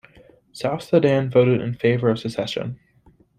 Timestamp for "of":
2.09-2.17